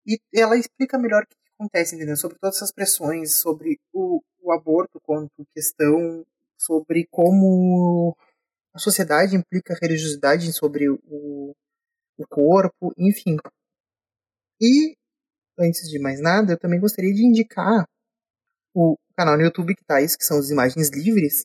[0.05, 2.16] E ela explica melhor o que acontece, entendeu?
[2.16, 6.27] Sobre todas essas pressões, sobre o, o aborto quanto questão
[6.59, 8.16] sobre como
[8.72, 11.55] a sociedade implica religiosidade sobre o,
[12.16, 13.37] o corpo, enfim.
[14.61, 14.96] E,
[15.59, 17.87] antes de mais nada, eu também gostaria de indicar
[18.75, 21.44] o canal no YouTube que tá isso, que são as imagens livres,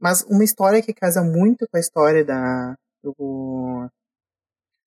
[0.00, 3.88] mas uma história que casa muito com a história da, do,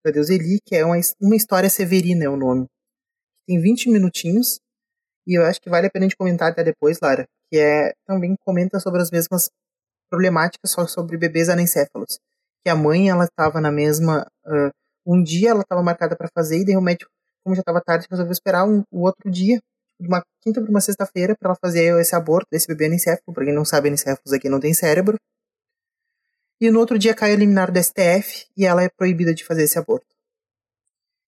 [0.06, 2.68] da Deus Eli, que é uma, uma história severina é o nome.
[3.48, 4.60] Tem 20 minutinhos,
[5.28, 7.94] e eu acho que vale a pena a gente comentar até depois, Lara, que é
[8.06, 9.50] também comenta sobre as mesmas
[10.10, 12.20] problemáticas só sobre bebês anencéfalos.
[12.64, 14.28] Que a mãe, ela estava na mesma...
[14.46, 14.70] Uh,
[15.06, 17.10] um dia ela estava marcada para fazer, e daí o médico,
[17.44, 19.60] como já estava tarde, resolveu esperar um, o outro dia,
[20.00, 23.34] de uma quinta para uma sexta-feira, para ela fazer esse aborto desse bebê anencéfalo.
[23.34, 25.18] Para quem não sabe, anencéfalos aqui não tem cérebro.
[26.62, 29.64] E no outro dia cai a liminar do STF e ela é proibida de fazer
[29.64, 30.08] esse aborto.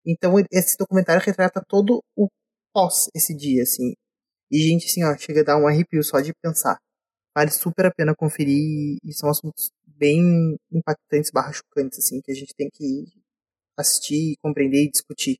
[0.05, 2.27] Então esse documentário retrata todo o
[2.73, 3.93] pós esse dia, assim.
[4.51, 6.77] E, gente, assim, ó, chega a dar um arrepio só de pensar.
[7.35, 12.35] Vale super a pena conferir e são assuntos bem impactantes, barra chocantes, assim, que a
[12.35, 13.05] gente tem que
[13.77, 15.37] assistir, compreender e discutir.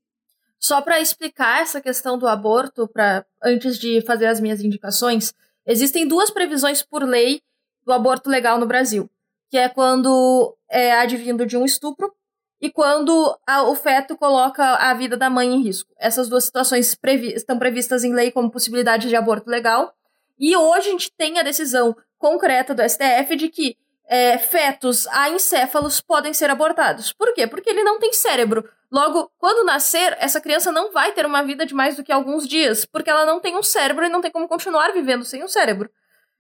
[0.61, 5.33] Só para explicar essa questão do aborto, para antes de fazer as minhas indicações,
[5.65, 7.41] existem duas previsões por lei
[7.83, 9.09] do aborto legal no Brasil,
[9.49, 12.13] que é quando é advindo de um estupro
[12.61, 15.91] e quando a, o feto coloca a vida da mãe em risco.
[15.97, 19.95] Essas duas situações previ estão previstas em lei como possibilidade de aborto legal.
[20.37, 23.75] E hoje a gente tem a decisão concreta do STF de que
[24.11, 27.13] é, fetos encéfalos podem ser abortados.
[27.13, 27.47] Por quê?
[27.47, 28.69] Porque ele não tem cérebro.
[28.91, 32.45] Logo, quando nascer, essa criança não vai ter uma vida de mais do que alguns
[32.45, 35.47] dias, porque ela não tem um cérebro e não tem como continuar vivendo sem um
[35.47, 35.89] cérebro.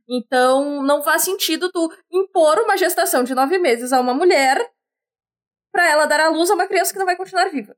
[0.05, 4.69] Então, não faz sentido tu impor uma gestação de nove meses a uma mulher
[5.71, 7.73] para ela dar à luz a uma criança que não vai continuar viva.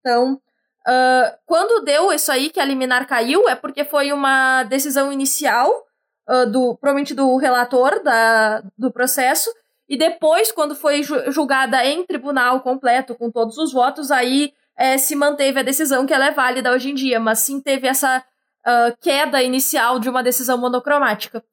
[0.00, 5.12] Então, uh, quando deu isso aí, que a liminar caiu, é porque foi uma decisão
[5.12, 5.86] inicial,
[6.32, 9.52] uh, do, provavelmente do relator da, do processo,
[9.88, 15.14] e depois, quando foi julgada em tribunal completo, com todos os votos, aí é, se
[15.14, 18.24] manteve a decisão que ela é válida hoje em dia, mas sim teve essa
[18.66, 21.44] uh, queda inicial de uma decisão monocromática.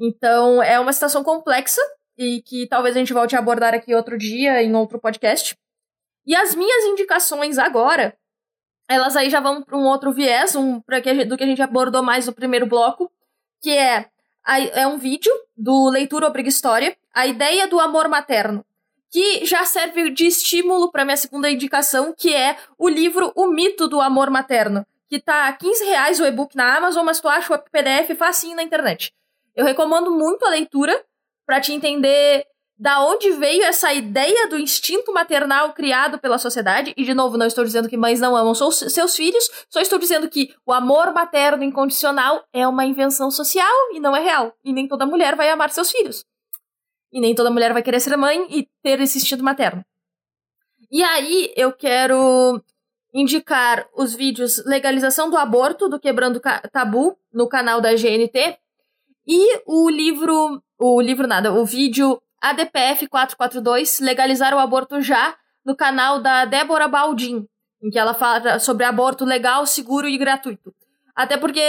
[0.00, 1.80] Então, é uma situação complexa,
[2.18, 5.56] e que talvez a gente volte a abordar aqui outro dia, em outro podcast.
[6.26, 8.16] E as minhas indicações agora,
[8.88, 10.82] elas aí já vão para um outro viés, um,
[11.28, 13.10] do que a gente abordou mais no primeiro bloco,
[13.62, 14.06] que é,
[14.46, 18.64] é um vídeo do Leitura Obriga História, a ideia do amor materno,
[19.10, 23.88] que já serve de estímulo para minha segunda indicação, que é o livro O Mito
[23.88, 27.54] do Amor Materno, que tá a 15 reais o e-book na Amazon, mas tu acha
[27.54, 29.12] o PDF facinho na internet.
[29.54, 31.04] Eu recomendo muito a leitura,
[31.46, 32.44] para te entender
[32.78, 36.92] da onde veio essa ideia do instinto maternal criado pela sociedade.
[36.96, 40.28] E, de novo, não estou dizendo que mães não amam seus filhos, só estou dizendo
[40.28, 44.52] que o amor materno incondicional é uma invenção social e não é real.
[44.62, 46.24] E nem toda mulher vai amar seus filhos.
[47.10, 49.82] E nem toda mulher vai querer ser mãe e ter esse instinto materno.
[50.90, 52.62] E aí eu quero
[53.14, 58.58] indicar os vídeos Legalização do Aborto, do Quebrando Tabu, no canal da GNT,
[59.26, 65.74] e o livro o livro nada, o vídeo ADPF 442, legalizar o aborto já, no
[65.74, 67.46] canal da Débora Baldin,
[67.82, 70.74] em que ela fala sobre aborto legal, seguro e gratuito.
[71.14, 71.60] Até porque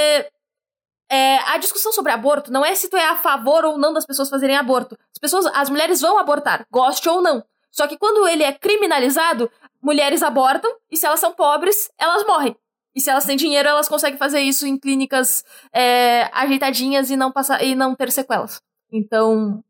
[1.09, 4.05] é, a discussão sobre aborto não é se tu é a favor ou não das
[4.05, 4.97] pessoas fazerem aborto.
[5.11, 7.43] As pessoas, as mulheres vão abortar, goste ou não.
[7.71, 9.49] Só que quando ele é criminalizado,
[9.81, 12.55] mulheres abortam e se elas são pobres, elas morrem.
[12.95, 17.31] E se elas têm dinheiro, elas conseguem fazer isso em clínicas é, ajeitadinhas e não
[17.31, 18.61] passar e não ter sequelas.
[18.91, 19.63] Então,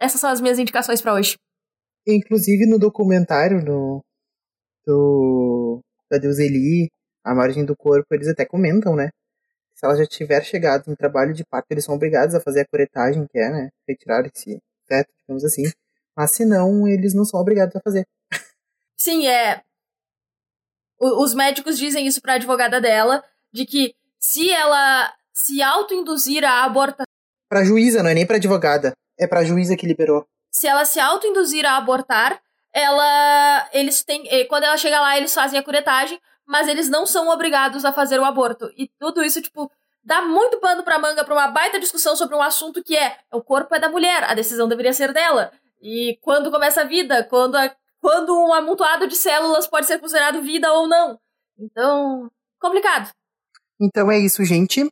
[0.00, 1.36] essas são as minhas indicações para hoje.
[2.06, 4.04] Inclusive no documentário no,
[4.86, 5.80] do
[6.10, 6.90] da Deus Eli,
[7.24, 9.10] A Margem do Corpo, eles até comentam, né?
[9.74, 12.66] Se ela já tiver chegado em trabalho de parto, eles são obrigados a fazer a
[12.66, 13.70] curetagem, que é, né?
[13.88, 15.64] Retirar esse feto, digamos assim.
[16.16, 18.06] Mas se não, eles não são obrigados a fazer.
[18.96, 19.62] Sim, é.
[21.00, 26.64] O, os médicos dizem isso pra advogada dela, de que se ela se autoinduzir a
[26.64, 27.04] abortar
[27.48, 28.92] Pra juíza, não é nem pra advogada.
[29.18, 30.26] É pra juíza que liberou.
[30.50, 32.40] Se ela se autoinduzir a abortar,
[32.72, 33.68] ela.
[33.72, 34.26] Eles têm.
[34.28, 37.92] Eh, quando ela chega lá, eles fazem a curetagem, mas eles não são obrigados a
[37.92, 38.70] fazer o aborto.
[38.76, 39.70] E tudo isso, tipo,
[40.02, 43.42] dá muito pano pra manga pra uma baita discussão sobre um assunto que é: o
[43.42, 45.52] corpo é da mulher, a decisão deveria ser dela.
[45.80, 50.42] E quando começa a vida, quando, a, quando um amontoado de células pode ser considerado
[50.42, 51.18] vida ou não.
[51.58, 53.10] Então, complicado.
[53.80, 54.88] Então é isso, gente.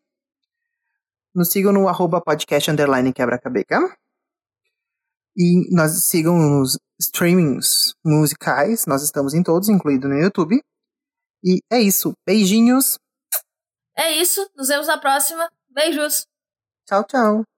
[1.34, 3.96] Nos sigam no arroba podcast underline quebra-cabeça.
[5.36, 8.86] E nós sigam nos streamings musicais.
[8.86, 10.62] Nós estamos em todos, incluído no YouTube.
[11.44, 12.12] E é isso.
[12.26, 12.98] Beijinhos.
[13.96, 14.48] É isso.
[14.56, 15.50] Nos vemos na próxima.
[15.70, 16.26] Beijos.
[16.86, 17.51] Tchau, tchau.